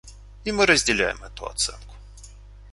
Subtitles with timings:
[0.45, 1.93] И мы разделяем эту оценку.